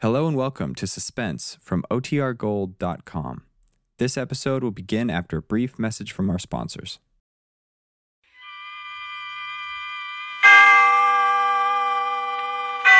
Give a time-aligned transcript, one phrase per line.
[0.00, 3.42] Hello and welcome to Suspense from OTRGold.com.
[3.98, 7.00] This episode will begin after a brief message from our sponsors.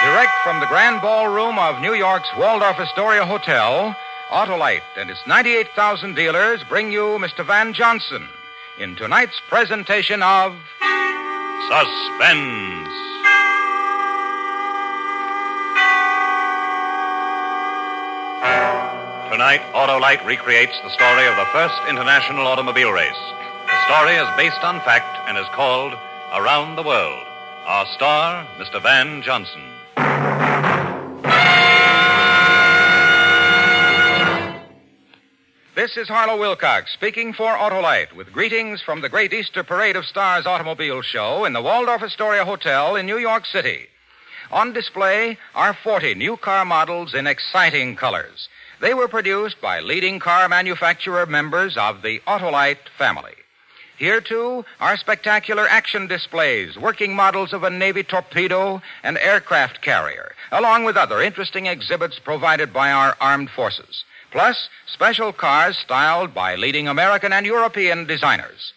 [0.03, 3.94] Direct from the Grand Ballroom of New York's Waldorf Astoria Hotel,
[4.30, 7.46] Autolite and its 98,000 dealers bring you Mr.
[7.46, 8.26] Van Johnson
[8.80, 10.53] in tonight's presentation of
[11.69, 13.08] Suspense.
[19.38, 23.23] Tonight, Autolite recreates the story of the first international automobile race.
[23.69, 25.92] The story is based on fact and is called
[26.34, 27.24] Around the World.
[27.65, 28.82] Our star, Mr.
[28.82, 29.62] Van Johnson.
[35.77, 40.05] This is Harlow Wilcox speaking for Autolite with greetings from the great Easter Parade of
[40.05, 43.87] Stars automobile show in the Waldorf Astoria Hotel in New York City.
[44.51, 48.48] On display are 40 new car models in exciting colors.
[48.80, 53.34] They were produced by leading car manufacturer members of the Autolite family.
[53.98, 60.37] Here, too, are spectacular action displays, working models of a Navy torpedo and aircraft carrier,
[60.52, 64.05] along with other interesting exhibits provided by our armed forces.
[64.31, 68.73] Plus, special cars styled by leading American and European designers.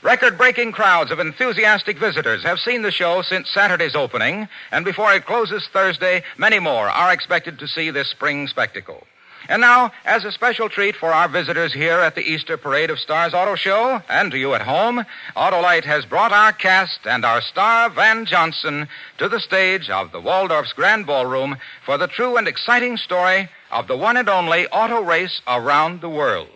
[0.00, 5.12] Record breaking crowds of enthusiastic visitors have seen the show since Saturday's opening, and before
[5.12, 9.06] it closes Thursday, many more are expected to see this spring spectacle.
[9.48, 13.00] And now, as a special treat for our visitors here at the Easter Parade of
[13.00, 15.04] Stars Auto Show, and to you at home,
[15.36, 20.20] Autolite has brought our cast and our star, Van Johnson, to the stage of the
[20.20, 25.02] Waldorf's Grand Ballroom for the true and exciting story of the one and only auto
[25.02, 26.48] race around the world.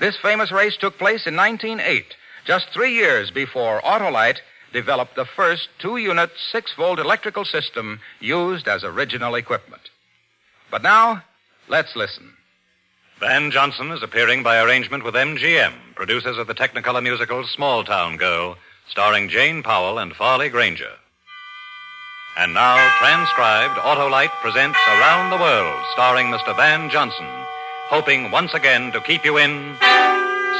[0.00, 2.04] This famous race took place in 1908,
[2.44, 4.38] just three years before Autolite
[4.72, 9.82] developed the first two-unit, six-volt electrical system used as original equipment.
[10.70, 11.22] But now,
[11.68, 12.30] let's listen.
[13.20, 18.16] Van Johnson is appearing by arrangement with MGM, producers of the Technicolor musical Small Town
[18.16, 18.56] Girl,
[18.88, 20.90] starring Jane Powell and Farley Granger.
[22.36, 26.54] And now, transcribed, Autolite presents Around the World, starring Mr.
[26.56, 27.26] Van Johnson,
[27.88, 29.76] hoping once again to keep you in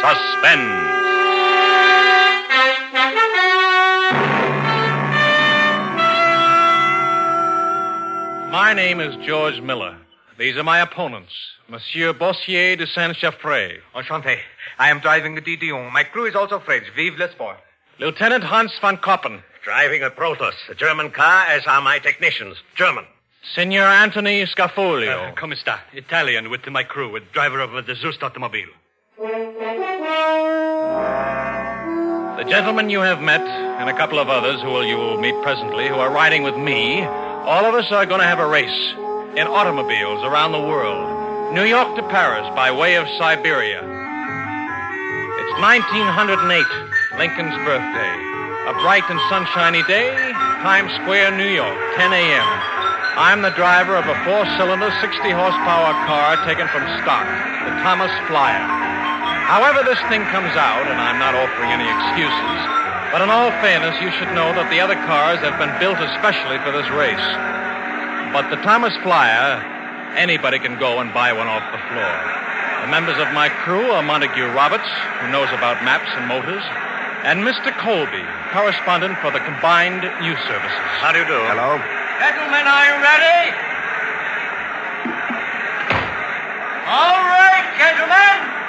[0.00, 0.94] suspense.
[8.52, 9.98] My name is George Miller.
[10.36, 11.32] These are my opponents,
[11.68, 14.38] Monsieur Bossier de Saint-Chaffrey, Enchanté.
[14.80, 15.92] I am driving a De Dion.
[15.92, 16.86] My crew is also French.
[16.96, 17.58] Vive le sport.
[18.00, 22.56] Lieutenant Hans von Koppen, Driving a Protos, a German car, as are my technicians.
[22.74, 23.04] German.
[23.54, 25.30] Senor Anthony Scafolio.
[25.30, 25.78] Uh, come sta?
[25.92, 28.66] Italian with my crew, with driver of the Zust automobile.
[32.38, 35.40] the gentleman you have met, and a couple of others who will you will meet
[35.44, 38.94] presently, who are riding with me, all of us are going to have a race
[39.36, 41.02] in automobiles around the world.
[41.54, 43.82] New York to Paris by way of Siberia.
[43.82, 46.62] It's 1908,
[47.18, 48.14] Lincoln's birthday.
[48.70, 50.14] A bright and sunshiny day,
[50.62, 52.46] Times Square, New York, 10 a.m.
[53.18, 57.26] I'm the driver of a four-cylinder, 60-horsepower car taken from stock,
[57.66, 58.62] the Thomas Flyer.
[59.50, 62.58] However this thing comes out, and I'm not offering any excuses,
[63.10, 66.58] but in all fairness, you should know that the other cars have been built especially
[66.62, 67.53] for this race.
[68.34, 69.62] But the Thomas Flyer,
[70.18, 72.14] anybody can go and buy one off the floor.
[72.82, 74.90] The members of my crew are Montague Roberts,
[75.22, 76.66] who knows about maps and motors,
[77.22, 77.70] and Mr.
[77.78, 80.82] Colby, correspondent for the Combined News Services.
[80.98, 81.38] How do you do?
[81.46, 81.78] Hello.
[82.18, 83.54] Gentlemen, are you ready?
[86.90, 88.63] All right, gentlemen.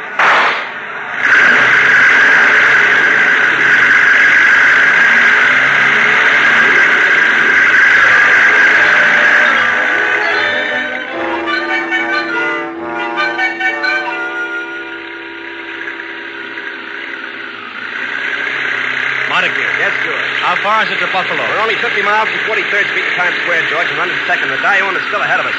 [20.66, 21.46] Far is it to Buffalo?
[21.46, 24.50] We're only 50 miles from 43rd Street in Times Square, George, and running second.
[24.50, 25.54] De Dion is still ahead of us.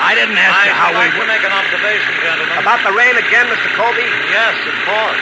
[0.00, 1.04] I didn't ask you how we...
[1.04, 2.56] to make an observation, gentlemen.
[2.56, 3.68] About the rain again, Mr.
[3.76, 4.08] Colby?
[4.32, 5.20] Yes, of course.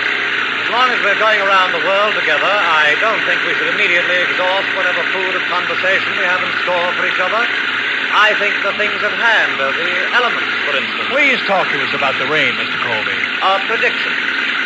[0.62, 4.14] As long as we're going around the world together, I don't think we should immediately
[4.30, 7.42] exhaust whatever food of conversation we have in store for each other.
[8.14, 11.10] I think the things at hand are the elements, for instance.
[11.10, 12.78] Please talk to us about the rain, Mr.
[12.86, 13.18] Colby.
[13.42, 14.14] A prediction.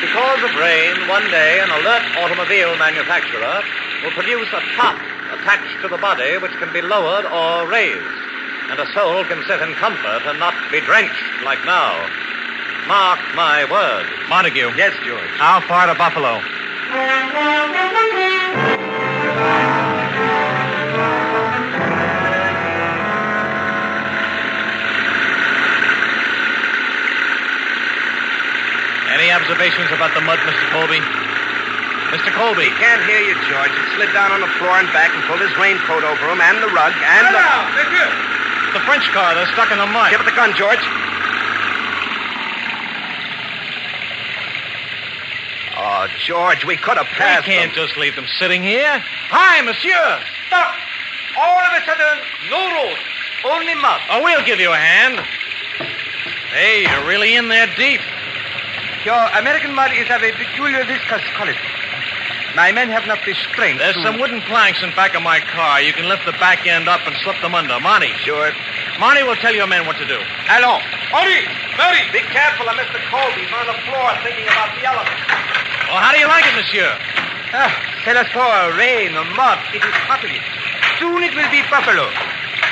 [0.04, 3.64] Because of rain, one day an alert automobile manufacturer
[4.04, 5.00] will produce a top
[5.32, 8.20] attached to the body which can be lowered or raised,
[8.68, 11.96] and a soul can sit in comfort and not be drenched like now.
[12.86, 14.76] Mark my word, Montague.
[14.76, 15.32] Yes, George.
[15.40, 16.36] How far to Buffalo?
[29.08, 30.70] Any observations about the mud, Mr.
[30.72, 31.23] Colby?
[32.14, 32.30] Mr.
[32.30, 32.70] Colby.
[32.70, 33.74] He can't hear you, George.
[33.74, 36.62] He slid down on the floor and back and pulled his raincoat over him and
[36.62, 37.42] the rug and the...
[38.70, 40.10] The French car, they're stuck in the mud.
[40.14, 40.78] Give it the gun, George.
[45.74, 47.46] Oh, George, we could have passed.
[47.46, 47.86] We passed can't them.
[47.86, 49.02] just leave them sitting here.
[49.34, 50.22] Hi, monsieur.
[50.46, 50.74] Stop!
[51.38, 52.18] All of a sudden,
[52.50, 52.98] no road.
[53.42, 54.00] Only mud.
[54.10, 55.18] Oh, we'll give you a hand.
[56.54, 58.00] Hey, you're really in there deep.
[59.04, 61.58] Your American mud is of a peculiar viscous quality.
[62.54, 64.02] My men have not the strength There's to...
[64.06, 65.82] some wooden planks in back of my car.
[65.82, 67.78] You can lift the back end up and slip them under.
[67.80, 68.14] Monty.
[68.22, 68.54] Sure.
[69.02, 70.18] Monty will tell your men what to do.
[70.46, 70.86] Allons.
[71.10, 71.42] Hurry!
[71.74, 72.02] Hurry!
[72.14, 73.02] Be careful of Mr.
[73.10, 73.42] Colby.
[73.42, 75.18] He's on the floor thinking about the elephant.
[75.90, 76.94] Well, how do you like it, monsieur?
[77.54, 77.70] Ah,
[78.06, 78.46] tell us for
[78.78, 79.58] rain or mud.
[79.74, 80.42] It is happening.
[80.98, 82.06] Soon it will be Buffalo.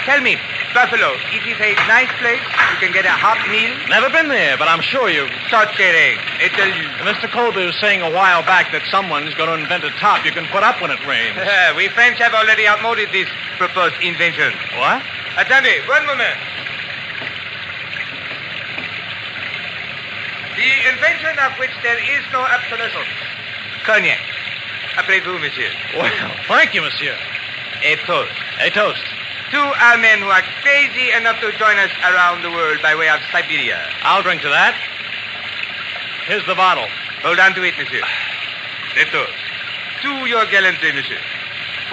[0.06, 0.38] Tell me,
[0.74, 2.40] Buffalo, it is a nice place.
[2.72, 3.76] You can get a hot meal.
[3.92, 5.28] Never been there, but I'm sure you.
[5.48, 6.16] Start kidding.
[6.40, 6.88] It tell you.
[7.04, 7.28] Mr.
[7.28, 10.48] Colby was saying a while back that someone's going to invent a top you can
[10.48, 11.36] put up when it rains.
[11.76, 14.52] We French have already outmoded this proposed invention.
[14.80, 15.04] What?
[15.36, 16.36] Attendez, one moment.
[20.56, 23.12] The invention of which there is no obsolescence.
[23.84, 24.20] Cognac.
[24.96, 25.68] Après vous, monsieur.
[25.96, 26.10] Well,
[26.48, 27.16] thank you, monsieur.
[27.84, 28.32] A toast.
[28.60, 29.04] A toast.
[29.52, 33.10] To our men who are crazy enough to join us around the world by way
[33.10, 33.84] of Siberia.
[34.00, 34.72] I'll drink to that.
[36.24, 36.88] Here's the bottle.
[37.20, 38.00] Hold on to it, monsieur.
[38.00, 39.36] A toast.
[40.08, 41.20] To your gallantry, monsieur.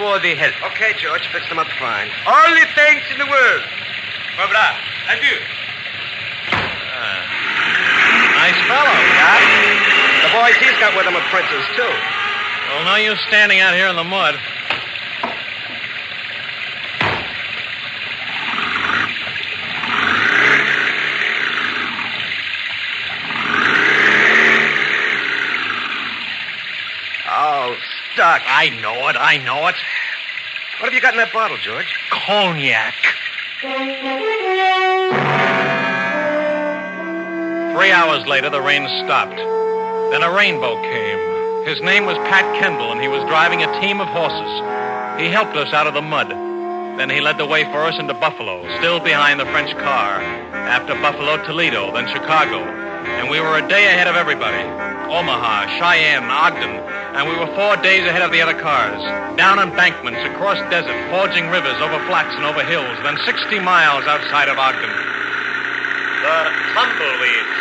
[0.00, 0.56] For the health.
[0.72, 2.08] Okay, George, fix them up fine.
[2.24, 3.62] All the thanks in the world.
[4.40, 4.80] Barbara,
[5.12, 5.36] adieu.
[6.96, 7.20] Ah.
[8.40, 8.96] Nice fellow.
[10.24, 11.92] The boys he's got with him are princes, too.
[12.72, 14.40] Well, no use standing out here in the mud.
[27.32, 27.76] Oh,
[28.30, 28.42] stuck.
[28.46, 29.16] I know it.
[29.18, 29.74] I know it.
[30.78, 31.86] What have you got in that bottle, George?
[32.10, 32.94] Cognac.
[37.74, 39.36] Three hours later, the rain stopped.
[39.36, 41.66] Then a rainbow came.
[41.66, 45.20] His name was Pat Kendall, and he was driving a team of horses.
[45.20, 46.30] He helped us out of the mud.
[46.98, 50.20] Then he led the way for us into Buffalo, still behind the French car.
[50.70, 52.58] After Buffalo, Toledo, then Chicago.
[52.60, 54.89] And we were a day ahead of everybody.
[55.10, 56.70] Omaha, Cheyenne, Ogden,
[57.18, 59.02] and we were four days ahead of the other cars.
[59.34, 64.46] Down embankments, across desert, forging rivers, over flats and over hills, then 60 miles outside
[64.46, 64.86] of Ogden.
[64.86, 66.36] The
[66.78, 67.56] tumbleweeds.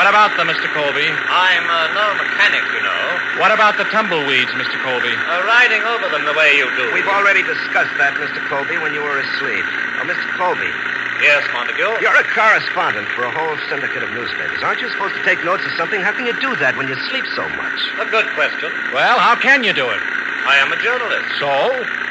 [0.00, 0.64] What about them, Mr.
[0.72, 1.04] Colby?
[1.04, 3.04] I'm uh, no mechanic, you know.
[3.36, 4.80] What about the tumbleweeds, Mr.
[4.80, 5.12] Colby?
[5.12, 6.88] Uh, riding over them the way you do.
[6.96, 8.40] We've already discussed that, Mr.
[8.48, 9.66] Colby, when you were asleep.
[10.00, 10.24] Oh, Mr.
[10.40, 10.72] Colby,
[11.22, 12.02] Yes, Montague.
[12.02, 14.62] you're a correspondent for a whole syndicate of newspapers.
[14.62, 16.02] Aren't you supposed to take notes of something?
[16.02, 17.78] How can you do that when you sleep so much?
[18.02, 18.74] A good question.
[18.90, 20.02] Well, how can you do it?
[20.44, 21.30] I am a journalist.
[21.38, 21.48] So?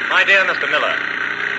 [0.08, 0.66] My dear Mr.
[0.72, 0.96] Miller,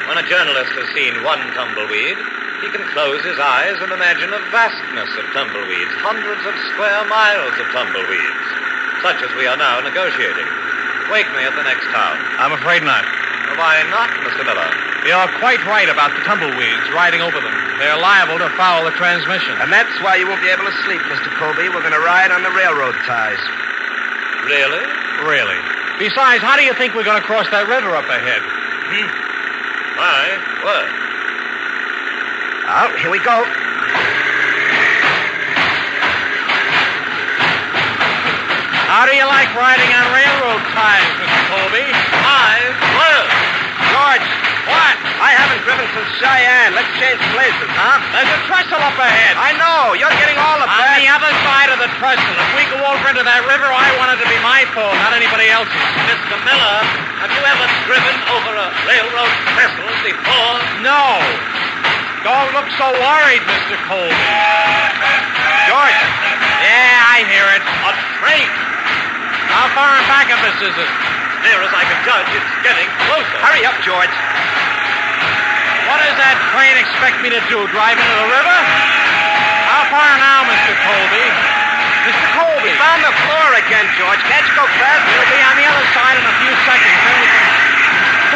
[0.09, 2.18] when a journalist has seen one tumbleweed,
[2.65, 7.56] he can close his eyes and imagine a vastness of tumbleweeds, hundreds of square miles
[7.62, 8.45] of tumbleweeds,
[9.06, 10.50] such as we are now negotiating.
[11.13, 12.18] Wake me at the next town.
[12.42, 13.06] I'm afraid not.
[13.57, 14.44] Why not, Mr.
[14.45, 14.85] Miller?
[15.06, 17.54] You're quite right about the tumbleweeds riding over them.
[17.78, 19.54] They're liable to foul the transmission.
[19.62, 21.30] And that's why you won't be able to sleep, Mr.
[21.38, 21.69] Colby.
[21.69, 23.38] We're going to ride on the railroad ties.
[24.50, 24.81] Really?
[25.21, 25.62] Really.
[26.02, 28.42] Besides, how do you think we're going to cross that river up ahead?
[28.42, 29.06] Hmm.
[29.94, 30.26] My
[30.66, 30.90] word.
[32.66, 33.45] Oh, here we go.
[38.90, 41.42] How do you like riding on railroad ties, Mr.
[41.54, 41.85] Colby?
[42.26, 42.57] My
[42.97, 43.30] word.
[43.95, 44.28] George,
[44.66, 44.95] What?
[45.22, 46.74] I haven't driven since Cheyenne.
[46.74, 48.02] Let's change places, huh?
[48.14, 49.38] There's a trestle up ahead.
[49.38, 49.94] I know.
[49.94, 50.98] You're getting all the On best.
[51.02, 52.34] the other side of the trestle.
[52.34, 55.14] If we go over into that river, I want it to be my fault, not
[55.14, 55.78] anybody else's.
[56.10, 56.36] Mr.
[56.42, 56.78] Miller,
[57.22, 60.57] have you ever driven over a railroad trestle before?
[60.81, 61.02] No.
[62.26, 63.78] Don't look so worried, Mr.
[63.86, 64.18] Colby.
[65.69, 66.00] George,
[66.66, 67.62] Yeah, I hear it.
[67.62, 68.50] A train.
[69.54, 70.92] How far back of us is it?
[71.45, 73.37] Near as I can judge, it's getting closer.
[73.45, 74.09] hurry up, George.
[75.85, 77.61] What does that train expect me to do?
[77.69, 78.57] Drive into the river?
[79.69, 80.73] How far now, Mr.
[80.73, 81.25] Colby?
[82.09, 82.28] Mr.
[82.33, 82.73] Colby.
[82.73, 84.21] He's on the floor again, George.
[84.25, 85.06] Can't you go faster?
[85.06, 86.97] We'll be on the other side in a few seconds.
[87.06, 87.49] Then we can.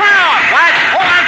[0.05, 0.43] Off!
[0.53, 0.73] What?
[0.93, 1.18] Hold on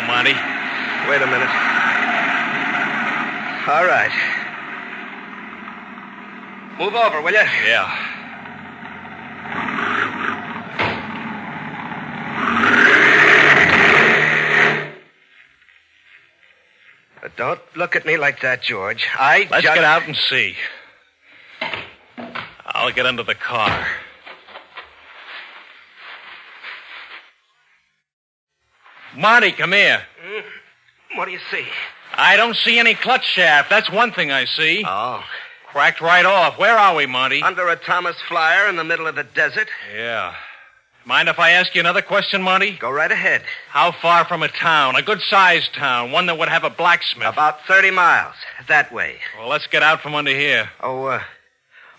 [0.00, 0.32] now, Monty.
[1.08, 1.48] Wait a minute.
[3.68, 4.12] All right.
[6.78, 7.38] Move over, will you?
[7.38, 8.04] Yeah.
[17.20, 19.06] But don't look at me like that, George.
[19.14, 20.54] I Let's get out and see.
[22.66, 23.86] I'll get under the car.
[29.18, 30.00] Marty, come here.
[31.16, 31.64] What do you see?
[32.14, 33.68] I don't see any clutch shaft.
[33.68, 34.84] That's one thing I see.
[34.86, 35.24] Oh.
[35.66, 36.56] Cracked right off.
[36.56, 37.42] Where are we, Monty?
[37.42, 39.66] Under a Thomas Flyer in the middle of the desert.
[39.92, 40.34] Yeah.
[41.04, 42.76] Mind if I ask you another question, Monty?
[42.78, 43.42] Go right ahead.
[43.70, 44.94] How far from a town?
[44.94, 46.12] A good sized town.
[46.12, 47.32] One that would have a blacksmith.
[47.32, 48.36] About 30 miles.
[48.68, 49.16] That way.
[49.36, 50.70] Well, let's get out from under here.
[50.80, 51.22] Oh, uh,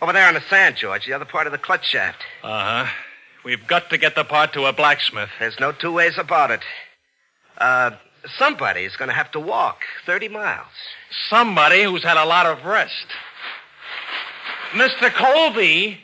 [0.01, 2.23] over there on the sand, George, the other part of the clutch shaft.
[2.43, 2.91] Uh huh.
[3.43, 5.29] We've got to get the part to a blacksmith.
[5.39, 6.61] There's no two ways about it.
[7.59, 7.91] Uh,
[8.37, 10.67] somebody's going to have to walk 30 miles.
[11.29, 13.07] Somebody who's had a lot of rest.
[14.71, 15.09] Mr.
[15.11, 15.99] Colby.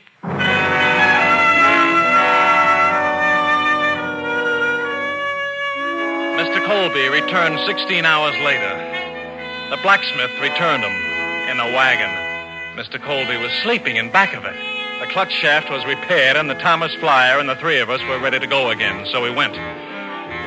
[6.35, 6.65] Mr.
[6.65, 8.95] Colby returned 16 hours later.
[9.69, 10.91] The blacksmith returned him
[11.49, 12.09] in a wagon.
[12.75, 13.01] Mr.
[13.01, 14.55] Colby was sleeping in back of it.
[14.99, 18.19] The clutch shaft was repaired, and the Thomas Flyer and the three of us were
[18.19, 19.55] ready to go again, so we went.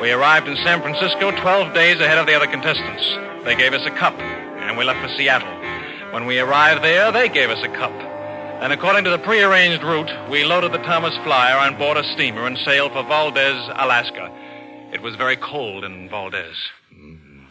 [0.01, 3.03] We arrived in San Francisco 12 days ahead of the other contestants.
[3.43, 5.49] They gave us a cup, and we left for Seattle.
[6.13, 7.91] When we arrived there, they gave us a cup.
[7.91, 12.45] And according to the prearranged route, we loaded the Thomas Flyer on board a steamer
[12.45, 14.31] and sailed for Valdez, Alaska.
[14.93, 16.55] It was very cold in Valdez.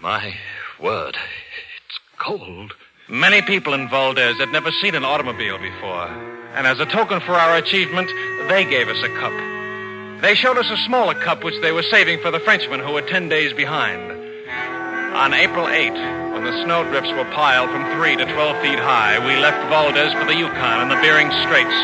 [0.01, 0.35] My
[0.81, 1.19] word.
[1.87, 2.73] It's cold.
[3.09, 6.09] Many people in Valdez had never seen an automobile before.
[6.55, 8.09] And as a token for our achievement,
[8.49, 9.58] they gave us a cup.
[10.21, 13.07] They showed us a smaller cup which they were saving for the Frenchmen who were
[13.07, 14.11] 10 days behind.
[15.15, 15.95] On April 8,
[16.35, 20.27] when the snowdrifts were piled from 3 to 12 feet high, we left Valdez for
[20.27, 21.79] the Yukon and the Bering Straits,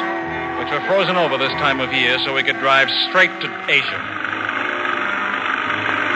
[0.59, 4.03] which were frozen over this time of year so we could drive straight to Asia.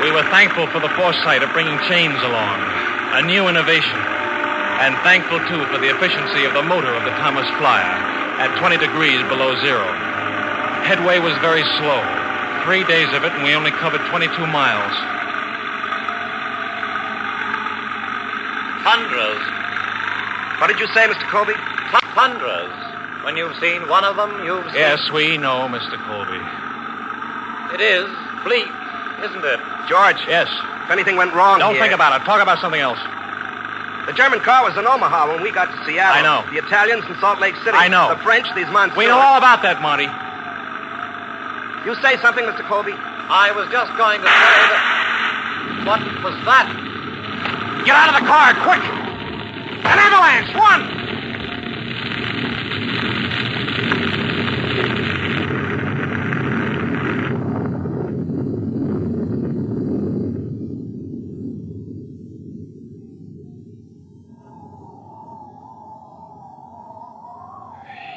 [0.02, 2.58] We were thankful for the foresight of bringing chains along,
[3.14, 3.98] a new innovation,
[4.82, 7.94] and thankful, too, for the efficiency of the motor of the Thomas Flyer
[8.42, 10.07] at 20 degrees below zero.
[10.88, 12.00] Headway was very slow.
[12.64, 14.94] Three days of it, and we only covered 22 miles.
[18.88, 19.42] Thunders.
[20.60, 21.28] What did you say, Mr.
[21.28, 21.52] Colby?
[22.16, 22.72] Thunders.
[23.22, 24.80] When you've seen one of them, you've seen.
[24.80, 26.00] Yes, we know, Mr.
[26.08, 26.40] Colby.
[27.76, 28.08] It is
[28.44, 28.68] bleak,
[29.28, 29.60] isn't it?
[29.88, 30.48] George, Yes.
[30.84, 32.24] if anything went wrong Don't here- think about it.
[32.24, 32.98] Talk about something else.
[34.06, 36.16] The German car was in Omaha when we got to Seattle.
[36.16, 36.44] I know.
[36.50, 37.76] The Italians in Salt Lake City.
[37.76, 38.08] I know.
[38.08, 38.96] The French, these monsters.
[38.96, 40.08] We know all about that, Monty.
[41.86, 42.66] You say something, Mr.
[42.68, 42.92] Colby?
[42.92, 45.84] I was just going to say that.
[45.86, 46.66] What was that?
[47.86, 48.82] Get out of the car, quick!
[49.84, 50.54] An avalanche!
[50.54, 50.98] One!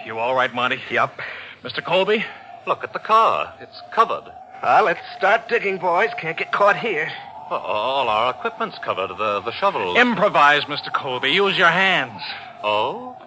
[0.05, 0.81] You all right, Monty?
[0.89, 1.21] Yep.
[1.63, 1.83] Mr.
[1.85, 2.25] Colby?
[2.67, 3.53] Look at the car.
[3.59, 4.31] It's covered.
[4.61, 6.09] Well, let's start digging, boys.
[6.19, 7.11] Can't get caught here.
[7.49, 9.09] Well, all our equipment's covered.
[9.09, 9.97] The the shovel.
[9.97, 10.93] Improvise, Mr.
[10.93, 11.31] Colby.
[11.31, 12.21] Use your hands.
[12.63, 13.17] oh?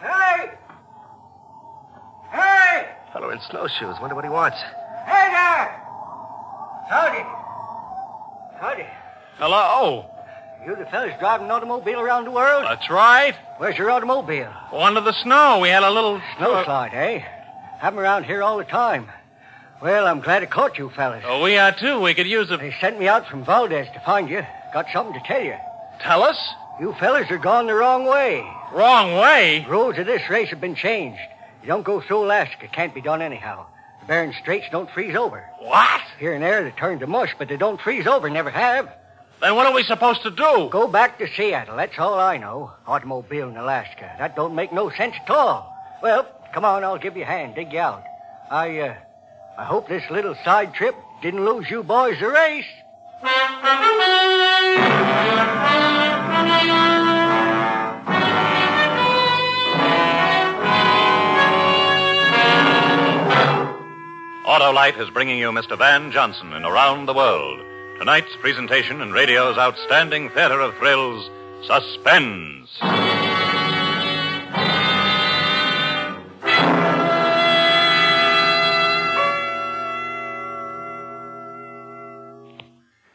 [0.00, 0.50] Hey!
[2.32, 2.88] Hey!
[3.12, 3.96] Fellow in snowshoes.
[4.00, 4.56] Wonder what he wants.
[5.06, 5.80] Hey there!
[6.88, 7.24] Howdy.
[8.58, 8.86] Howdy.
[9.38, 10.06] Hello.
[10.66, 12.64] You the fellas driving an automobile around the world?
[12.64, 13.34] That's right.
[13.58, 14.50] Where's your automobile?
[14.72, 15.58] Under the snow.
[15.60, 17.18] We had a little Snowslide, eh?
[17.80, 19.10] Have 'em around here all the time.
[19.82, 21.22] Well, I'm glad I caught you fellas.
[21.26, 22.00] Oh, we are too.
[22.00, 22.56] We could use a.
[22.56, 24.46] They sent me out from Valdez to find you.
[24.72, 25.56] Got something to tell you.
[26.00, 26.38] Tell us.
[26.80, 28.42] You fellas are going the wrong way.
[28.72, 29.66] Wrong way.
[29.68, 31.20] Rules of this race have been changed.
[31.62, 32.64] You don't go through Alaska.
[32.64, 33.66] It can't be done anyhow.
[34.00, 35.44] The Bering Straits don't freeze over.
[35.58, 36.00] What?
[36.18, 38.30] Here and there they turn to mush, but they don't freeze over.
[38.30, 38.88] Never have.
[39.44, 40.70] Then what are we supposed to do?
[40.72, 41.76] Go back to Seattle.
[41.76, 42.72] That's all I know.
[42.86, 44.10] Automobile in Alaska.
[44.18, 45.70] That don't make no sense at all.
[46.02, 46.82] Well, come on.
[46.82, 47.54] I'll give you a hand.
[47.54, 48.02] Dig you out.
[48.50, 48.94] I, uh,
[49.58, 52.64] I hope this little side trip didn't lose you boys the race.
[64.46, 65.76] Autolite is bringing you Mr.
[65.76, 67.73] Van Johnson in Around the World.
[67.98, 71.30] Tonight's presentation in radio's outstanding theater of thrills,
[71.64, 72.68] Suspense.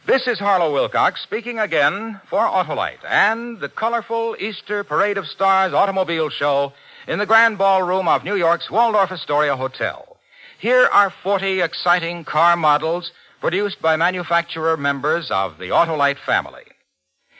[0.08, 5.74] This is Harlow Wilcox speaking again for Autolite and the colorful Easter Parade of Stars
[5.74, 6.72] automobile show
[7.06, 10.18] in the Grand Ballroom of New York's Waldorf Astoria Hotel.
[10.60, 16.64] Here are 40 exciting car models produced by manufacturer members of the Autolite family.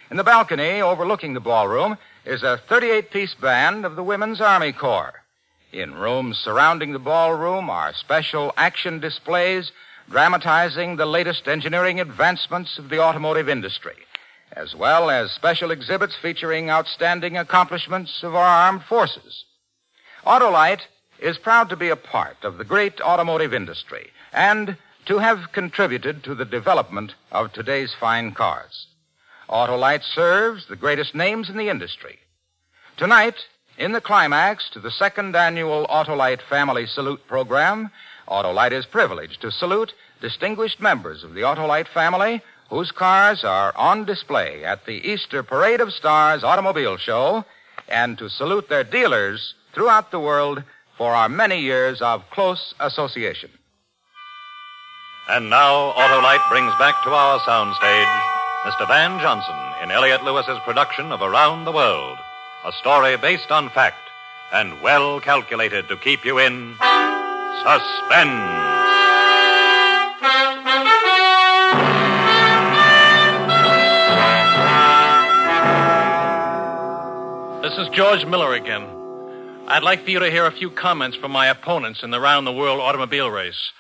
[0.10, 4.72] In the balcony overlooking the ballroom is a 38 piece band of the Women's Army
[4.72, 5.22] Corps.
[5.72, 9.72] In rooms surrounding the ballroom are special action displays
[10.10, 13.96] dramatizing the latest engineering advancements of the automotive industry,
[14.54, 19.46] as well as special exhibits featuring outstanding accomplishments of our armed forces.
[20.26, 20.82] Autolite
[21.20, 24.78] is proud to be a part of the great automotive industry and
[25.10, 28.86] to have contributed to the development of today's fine cars.
[29.50, 32.20] Autolite serves the greatest names in the industry.
[32.96, 33.34] Tonight,
[33.80, 37.90] in the climax to the second annual Autolite Family Salute program,
[38.28, 44.06] Autolite is privileged to salute distinguished members of the Autolite family whose cars are on
[44.06, 47.46] display at the Easter Parade of Stars Automobile Show
[47.88, 50.62] and to salute their dealers throughout the world
[51.00, 53.50] for our many years of close association.
[55.30, 58.22] And now, Autolite brings back to our soundstage
[58.66, 58.88] Mr.
[58.88, 62.18] Van Johnson in Elliott Lewis's production of Around the World,
[62.66, 64.10] a story based on fact
[64.52, 66.74] and well calculated to keep you in
[67.62, 68.40] suspense.
[77.62, 78.84] This is George Miller again.
[79.68, 82.48] I'd like for you to hear a few comments from my opponents in the round
[82.48, 83.72] the world automobile race.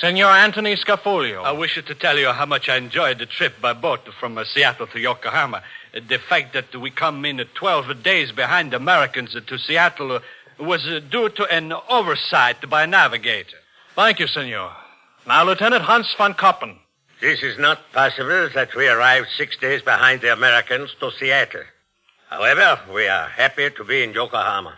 [0.00, 1.44] Senor Anthony Scafolio.
[1.44, 4.44] I wish to tell you how much I enjoyed the trip by boat from uh,
[4.44, 5.62] Seattle to Yokohama.
[5.94, 10.18] Uh, the fact that we come in uh, 12 days behind the Americans to Seattle
[10.58, 13.56] was uh, due to an oversight by a navigator.
[13.94, 14.72] Thank you, senor.
[15.28, 16.76] Now, Lieutenant Hans von Koppen.
[17.20, 21.62] This is not possible that we arrived six days behind the Americans to Seattle.
[22.30, 24.76] However, we are happy to be in Yokohama.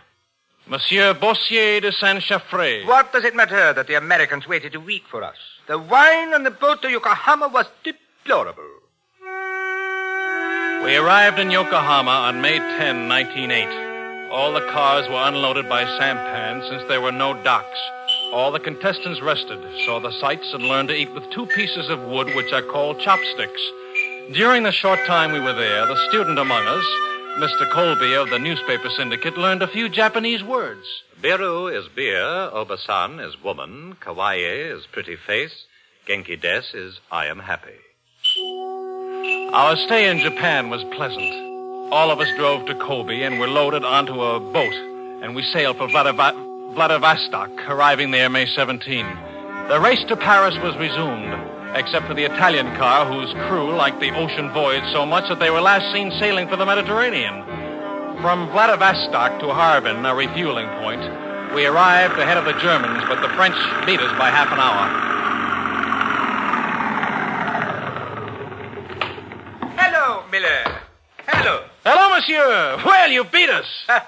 [0.69, 2.85] Monsieur Bossier de Saint-Chaffré.
[2.85, 5.37] What does it matter that the Americans waited a week for us?
[5.67, 8.63] The wine on the boat to Yokohama was deplorable.
[10.83, 14.29] We arrived in Yokohama on May 10, 1908.
[14.29, 17.79] All the cars were unloaded by sampan since there were no docks.
[18.33, 22.01] All the contestants rested, saw the sights, and learned to eat with two pieces of
[22.01, 23.61] wood which are called chopsticks.
[24.33, 26.85] During the short time we were there, the student among us,
[27.37, 27.69] Mr.
[27.69, 30.87] Colby of the newspaper syndicate, learned a few Japanese words.
[31.21, 35.65] Biru is beer, Obasan is woman, Kawaii is pretty face,
[36.07, 37.77] Genki des is I am happy.
[39.53, 41.31] Our stay in Japan was pleasant.
[41.93, 44.73] All of us drove to Kobe and were loaded onto a boat,
[45.21, 46.43] and we sailed for Vladivostok.
[46.73, 49.05] Vladivostok, arriving there May 17.
[49.69, 51.33] The race to Paris was resumed,
[51.75, 55.49] except for the Italian car whose crew liked the ocean voyage so much that they
[55.49, 57.43] were last seen sailing for the Mediterranean.
[58.21, 61.01] From Vladivostok to Harbin, a refueling point,
[61.53, 65.07] we arrived ahead of the Germans, but the French beat us by half an hour.
[69.77, 70.81] Hello, Miller.
[71.27, 71.63] Hello.
[71.83, 72.77] Hello, monsieur.
[72.85, 73.65] Well, you beat us.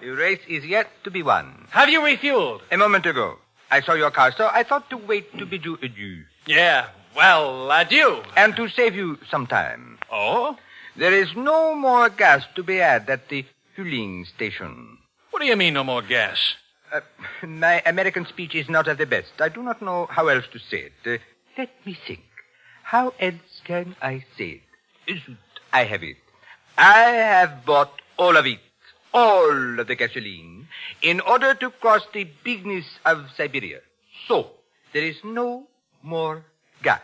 [0.00, 1.66] The race is yet to be won.
[1.70, 2.60] Have you refueled?
[2.70, 3.38] A moment ago,
[3.70, 6.24] I saw your car, so I thought to wait to bid you adieu.
[6.46, 6.88] Yeah.
[7.16, 8.22] Well, adieu.
[8.36, 9.98] And to save you some time.
[10.10, 10.56] Oh?
[10.96, 14.98] There is no more gas to be had at the fueling station.
[15.30, 16.38] What do you mean, no more gas?
[16.92, 17.00] Uh,
[17.46, 19.32] my American speech is not of the best.
[19.40, 20.92] I do not know how else to say it.
[21.04, 21.22] Uh,
[21.58, 22.20] let me think.
[22.82, 24.62] How else can I say
[25.06, 25.20] it?
[25.72, 26.16] I have it.
[26.78, 28.60] I have bought all of it,
[29.12, 30.68] all of the gasoline,
[31.02, 33.80] in order to cross the bigness of Siberia.
[34.28, 34.50] So,
[34.92, 35.66] there is no
[36.02, 36.44] more
[36.84, 37.00] gas.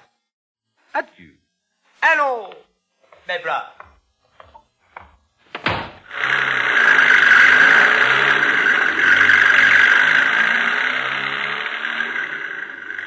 [0.94, 1.32] Adieu.
[2.02, 2.52] Hello,
[3.26, 3.66] my brother.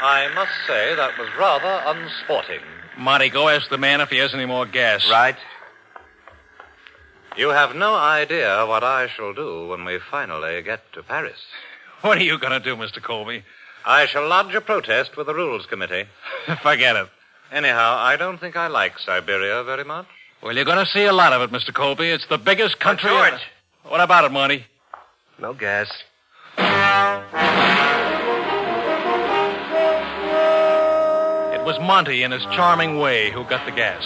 [0.01, 2.59] I must say that was rather unsporting.
[2.97, 5.09] Monty, go ask the man if he has any more gas.
[5.09, 5.37] Right.
[7.37, 11.39] You have no idea what I shall do when we finally get to Paris.
[12.01, 13.01] What are you going to do, Mr.
[13.01, 13.43] Colby?
[13.85, 16.05] I shall lodge a protest with the Rules Committee.
[16.63, 17.07] Forget it.
[17.51, 20.07] Anyhow, I don't think I like Siberia very much.
[20.41, 21.73] Well, you're going to see a lot of it, Mr.
[21.73, 22.09] Colby.
[22.09, 23.09] It's the biggest country.
[23.11, 23.41] in- George.
[23.87, 24.65] What about it, Monty?
[25.39, 25.87] No gas.
[31.55, 34.03] It was Monty in his charming way who got the gas.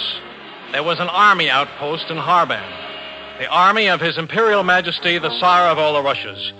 [0.72, 2.62] There was an army outpost in Harbin.
[3.40, 6.54] The army of His Imperial Majesty, the Tsar of all the Russias.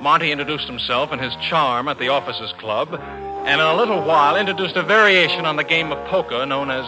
[0.00, 4.36] Monty introduced himself and his charm at the officers' club, and in a little while
[4.36, 6.86] introduced a variation on the game of poker known as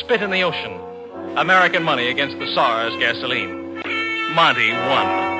[0.00, 0.78] Spit in the Ocean.
[1.36, 3.80] American money against the Tsar's gasoline.
[4.34, 5.30] Monty won.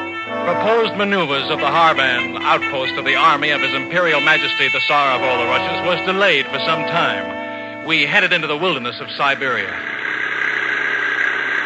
[0.46, 5.16] Proposed maneuvers of the Harbin outpost of the army of His Imperial Majesty the Tsar
[5.16, 7.86] of all the Russias was delayed for some time.
[7.86, 9.99] we headed into the wilderness of Siberia.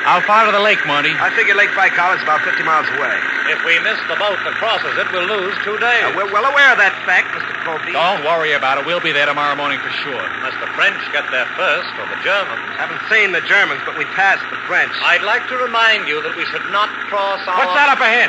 [0.05, 1.17] How far to the lake, Marty?
[1.17, 3.17] I figure Lake Baikal is about 50 miles away.
[3.49, 6.05] If we miss the boat that crosses it, we'll lose two days.
[6.05, 7.57] Uh, we're well aware of that fact, Mr.
[7.65, 7.97] Colby.
[7.97, 8.85] Don't worry about it.
[8.85, 10.21] We'll be there tomorrow morning for sure.
[10.21, 12.61] Unless the French get there first, or the Germans.
[12.77, 14.93] Haven't seen the Germans, but we passed the French.
[15.09, 17.65] I'd like to remind you that we should not cross our...
[17.65, 18.29] What's that up ahead?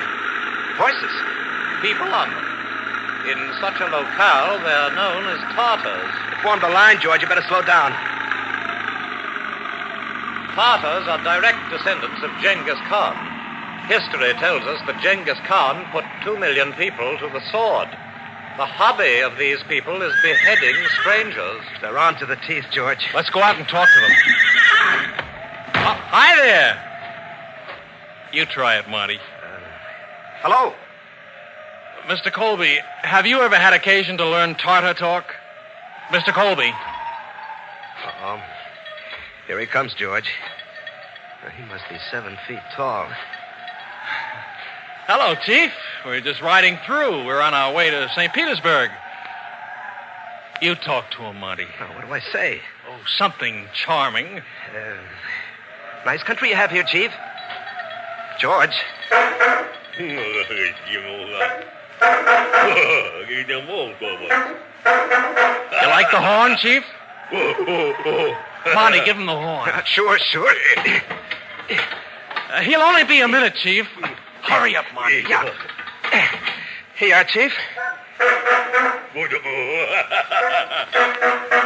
[0.79, 1.11] Horses.
[1.83, 2.45] People on them.
[3.35, 6.13] In such a locale, they're known as Tartars.
[6.39, 7.19] Formed a line, George.
[7.19, 7.91] You better slow down.
[10.55, 13.13] Tartars are direct descendants of Genghis Khan.
[13.87, 17.89] History tells us that Genghis Khan put two million people to the sword.
[18.55, 21.61] The hobby of these people is beheading strangers.
[21.81, 23.05] They're armed to the teeth, George.
[23.13, 24.11] Let's go out and talk to them.
[25.87, 26.81] Oh, hi there.
[28.33, 29.17] You try it, Marty.
[29.17, 29.59] Uh,
[30.41, 30.73] hello.
[32.07, 32.33] Mr.
[32.33, 35.35] Colby, have you ever had occasion to learn Tartar talk?
[36.09, 36.33] Mr.
[36.33, 36.69] Colby.
[38.03, 38.41] Uh-oh.
[39.47, 40.31] Here he comes, George.
[41.55, 43.07] He must be seven feet tall.
[45.07, 45.71] Hello, Chief.
[46.03, 47.25] We're just riding through.
[47.25, 48.33] We're on our way to St.
[48.33, 48.89] Petersburg.
[50.61, 51.67] You talk to him, Marty.
[51.79, 52.61] Now, what do I say?
[52.89, 54.39] Oh, something charming.
[54.39, 54.97] Uh,
[56.05, 57.11] nice country you have here, Chief.
[58.39, 58.75] George.
[59.99, 60.17] You
[65.87, 66.83] like the horn, Chief?
[68.73, 69.69] Marty, give him the horn.
[69.85, 70.53] Sure, sure.
[72.51, 73.85] Uh, he'll only be a minute, Chief.
[74.41, 75.23] Hurry up, Marty.
[75.27, 75.53] Yeah.
[76.97, 77.53] Here you are, Chief.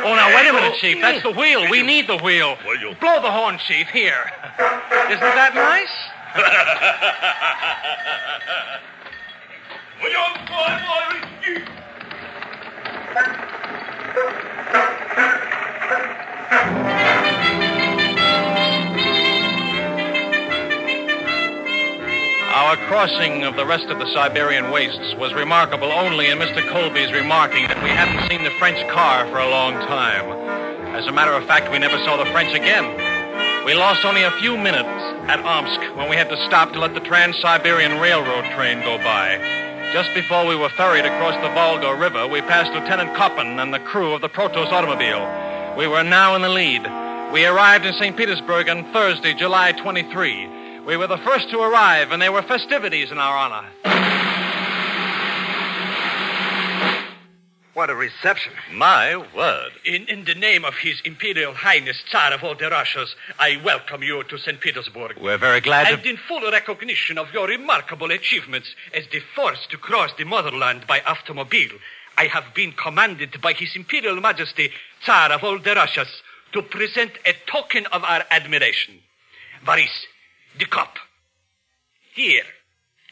[0.01, 1.01] Oh, now, wait a minute, Chief.
[1.01, 1.69] That's the wheel.
[1.69, 2.57] We need the wheel.
[2.99, 3.88] Blow the horn, Chief.
[3.88, 4.31] Here.
[5.09, 6.09] Isn't that nice?
[22.89, 26.67] Crossing of the rest of the Siberian wastes was remarkable only in Mr.
[26.71, 30.25] Colby's remarking that we hadn't seen the French car for a long time.
[30.97, 32.89] As a matter of fact, we never saw the French again.
[33.63, 34.89] We lost only a few minutes
[35.30, 39.38] at Omsk when we had to stop to let the Trans-Siberian Railroad train go by.
[39.93, 43.86] Just before we were ferried across the Volga River, we passed Lieutenant Koppen and the
[43.86, 45.30] crew of the Protos automobile.
[45.78, 46.82] We were now in the lead.
[47.32, 48.17] We arrived in St.
[48.17, 50.68] Petersburg on Thursday, July 23.
[50.89, 53.67] We were the first to arrive, and there were festivities in our honor.
[57.75, 58.54] What a reception.
[58.73, 59.69] My word.
[59.86, 64.02] In, in the name of His Imperial Highness Tsar of all the Russias, I welcome
[64.02, 64.60] you to St.
[64.60, 65.19] Petersburg.
[65.21, 69.78] We're very glad And in full recognition of your remarkable achievements as the first to
[69.78, 71.78] cross the motherland by automobile,
[72.17, 74.71] I have been commanded by His Imperial Majesty
[75.04, 76.23] Tsar of all the Russias
[76.54, 78.95] to present a token of our admiration.
[79.63, 80.08] Boris,
[80.57, 80.95] the cup.
[82.13, 82.43] Here,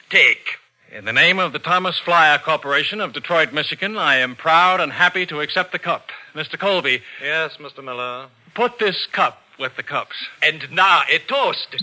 [0.09, 0.57] take.
[0.91, 4.91] In the name of the Thomas Flyer Corporation of Detroit, Michigan, I am proud and
[4.91, 6.09] happy to accept the cup.
[6.33, 6.57] Mr.
[6.57, 7.83] Colby, Yes, Mr.
[7.83, 8.27] Miller.
[8.55, 10.15] put this cup with the cups.
[10.41, 11.75] And now a toast.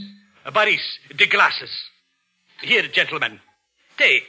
[0.53, 0.81] Boris,
[1.17, 1.71] the glasses.
[2.63, 3.41] Here, gentlemen,
[3.99, 4.27] take.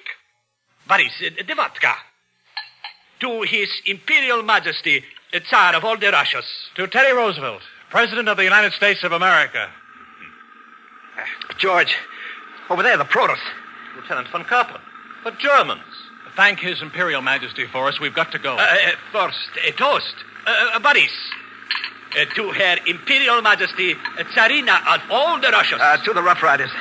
[0.88, 1.94] Boris, the vodka.
[3.22, 5.04] To His Imperial Majesty,
[5.48, 6.46] Tsar of all the Russias.
[6.76, 9.70] To Teddy Roosevelt, President of the United States of America.
[11.58, 11.96] George,
[12.70, 13.40] over there, the Protos.
[13.96, 14.80] Lieutenant von Koppen.
[15.24, 15.82] The Germans.
[16.36, 18.00] Thank His Imperial Majesty for us.
[18.00, 18.56] We've got to go.
[18.56, 20.16] Uh, uh, first, a toast.
[20.46, 21.10] Uh, uh, Boris.
[22.18, 25.82] Uh, to Her Imperial Majesty, uh, Tsarina of all the Russians.
[25.82, 26.72] Uh, to the Rough Riders.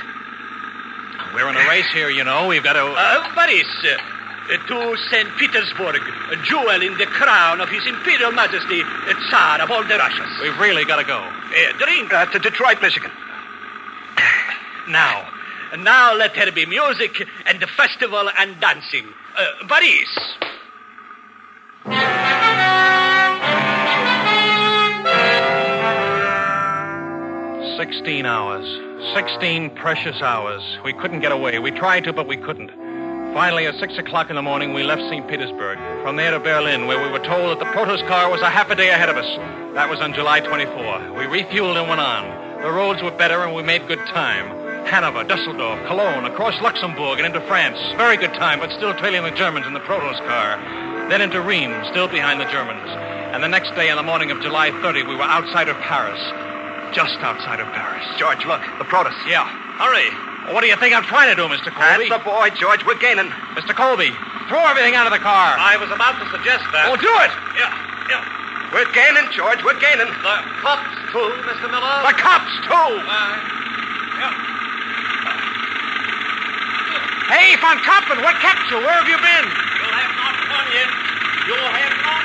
[1.35, 2.47] We're in a race here, you know.
[2.47, 2.85] We've got to.
[2.85, 5.29] Uh, Boris, uh, to St.
[5.39, 9.97] Petersburg, a jewel in the crown of His Imperial Majesty, the Tsar of all the
[9.97, 10.31] Russians.
[10.43, 11.19] We've really got to go.
[11.19, 12.13] Uh, drink.
[12.13, 13.11] Uh, to Detroit, Michigan.
[14.89, 15.29] Now,
[15.79, 19.07] now let there be music and the festival and dancing.
[19.37, 19.45] Uh.
[27.79, 28.67] Sixteen hours.
[29.15, 30.63] Sixteen precious hours.
[30.85, 31.59] We couldn't get away.
[31.59, 32.71] We tried to, but we couldn't.
[33.35, 35.27] Finally, at six o'clock in the morning, we left St.
[35.29, 35.79] Petersburg.
[36.05, 38.71] From there to Berlin, where we were told that the Protos car was a half
[38.71, 39.27] a day ahead of us.
[39.75, 41.15] That was on July 24.
[41.15, 42.63] We refueled and went on.
[42.63, 44.64] The roads were better, and we made good time.
[44.87, 47.79] Hanover, Dusseldorf, Cologne, across Luxembourg, and into France.
[47.97, 50.61] Very good time, but still trailing the Germans in the Protos car.
[51.09, 52.89] Then into Rheims, still behind the Germans.
[53.35, 56.21] And the next day, on the morning of July 30, we were outside of Paris.
[56.95, 58.05] Just outside of Paris.
[58.17, 59.17] George, look, the Protos.
[59.27, 59.49] Yeah.
[59.81, 60.07] Hurry.
[60.55, 61.73] What do you think I'm trying to do, Mr.
[61.73, 62.09] Colby?
[62.09, 62.85] That's the boy, George.
[62.87, 63.33] We're gaining.
[63.59, 63.75] Mr.
[63.75, 64.13] Colby,
[64.47, 65.57] throw everything out of the car.
[65.59, 66.87] I was about to suggest that.
[66.87, 67.33] Oh, do it.
[67.57, 67.73] Yeah,
[68.13, 68.23] yeah.
[68.71, 69.65] We're gaining, George.
[69.65, 70.07] We're gaining.
[70.07, 71.67] The cops, too, Mr.
[71.73, 71.97] Miller?
[72.07, 72.93] The cops, too!
[73.03, 74.54] Uh,
[77.35, 78.79] Hey, Von Koppen, what kept you?
[78.79, 79.47] Where have you been?
[79.51, 80.87] You have not won yet.
[81.51, 82.23] You will have not.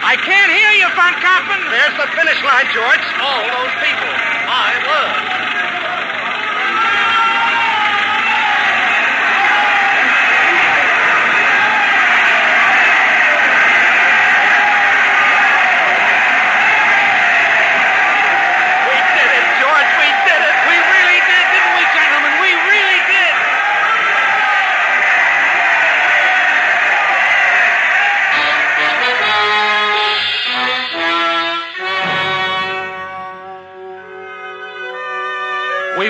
[0.00, 1.60] I can't hear you, Von Koppen.
[1.68, 3.04] There's the finish line, George.
[3.20, 4.08] All those people.
[4.48, 5.49] My word.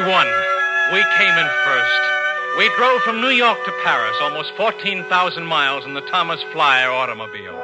[0.01, 0.27] won.
[0.93, 2.01] we came in first.
[2.59, 7.55] We drove from New York to Paris, almost 14,000 miles in the Thomas Flyer automobile.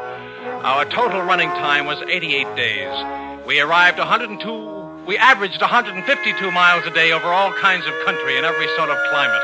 [0.62, 3.46] Our total running time was 88 days.
[3.46, 8.44] We arrived 102, we averaged 152 miles a day over all kinds of country in
[8.44, 9.42] every sort of climate.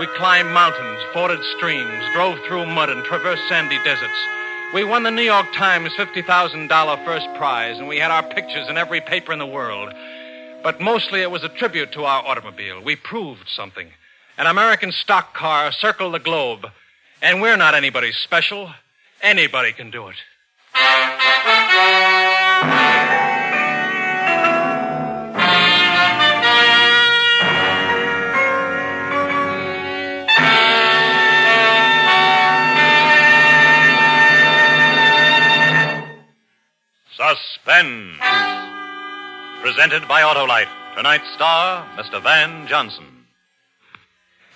[0.00, 4.20] We climbed mountains, forded streams, drove through mud, and traversed sandy deserts.
[4.74, 8.76] We won the New York Times $50,000 first prize, and we had our pictures in
[8.76, 9.94] every paper in the world.
[10.62, 12.82] But mostly it was a tribute to our automobile.
[12.82, 13.90] We proved something.
[14.36, 16.66] An American stock car circled the globe.
[17.22, 18.72] And we're not anybody special.
[19.22, 20.16] Anybody can do it.
[37.16, 38.27] Suspense.
[39.68, 40.70] Presented by Autolite.
[40.96, 42.22] Tonight's star, Mr.
[42.22, 43.04] Van Johnson.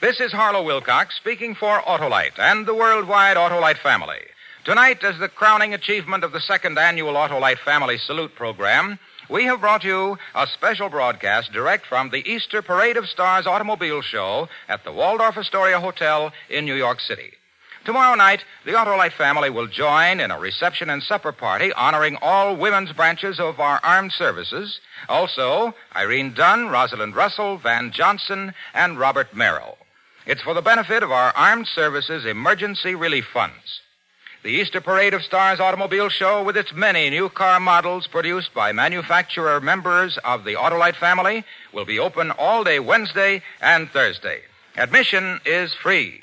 [0.01, 4.21] This is Harlow Wilcox speaking for Autolite and the worldwide Autolite family.
[4.65, 8.99] Tonight, as the crowning achievement of the second annual Autolite Family Salute program,
[9.29, 14.01] we have brought you a special broadcast direct from the Easter Parade of Stars automobile
[14.01, 17.33] show at the Waldorf Astoria Hotel in New York City.
[17.85, 22.55] Tomorrow night, the Autolite family will join in a reception and supper party honoring all
[22.55, 24.79] women's branches of our armed services.
[25.09, 29.79] Also, Irene Dunne, Rosalind Russell, Van Johnson, and Robert Merrill.
[30.27, 33.81] It's for the benefit of our armed services emergency relief funds.
[34.45, 38.71] The Easter Parade of Stars automobile show, with its many new car models produced by
[38.71, 44.43] manufacturer members of the Autolite family, will be open all day Wednesday and Thursday.
[44.77, 46.23] Admission is free.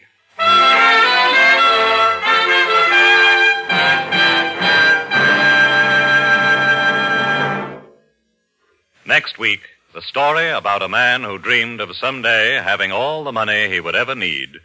[9.09, 9.61] Next week,
[9.95, 13.95] the story about a man who dreamed of someday having all the money he would
[13.95, 14.59] ever need,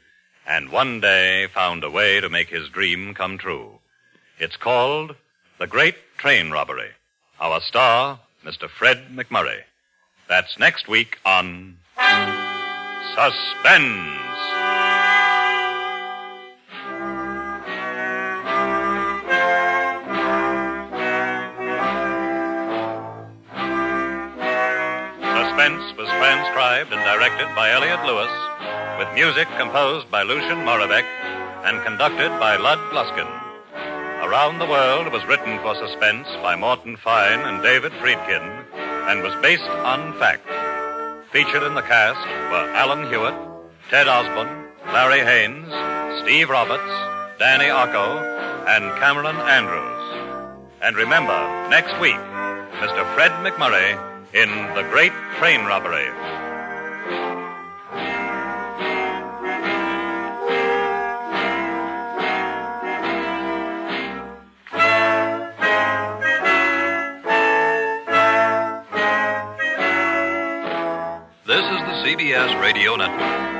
[0.46, 3.78] and one day found a way to make his dream come true.
[4.38, 5.16] It's called
[5.58, 6.90] The Great Train Robbery.
[7.40, 8.68] Our star, Mr.
[8.68, 9.62] Fred MacMurray.
[10.28, 11.78] That's next week on
[13.14, 14.53] Suspense.
[26.04, 28.28] Was transcribed and directed by Elliott Lewis,
[28.98, 31.08] with music composed by Lucien Moraweck
[31.64, 33.24] and conducted by Lud Gluskin.
[34.20, 38.44] Around the World was written for Suspense by Morton Fine and David Friedkin
[39.08, 40.44] and was based on fact.
[41.32, 42.20] Featured in the cast
[42.52, 43.34] were Alan Hewitt,
[43.88, 45.72] Ted Osborne, Larry Haines,
[46.20, 46.84] Steve Roberts,
[47.38, 48.20] Danny Ocko,
[48.68, 50.60] and Cameron Andrews.
[50.82, 51.40] And remember,
[51.70, 52.20] next week,
[52.84, 53.08] Mr.
[53.14, 56.10] Fred MacMurray in The Great Train Robbery.
[71.46, 73.53] This is the CBS Radio Network.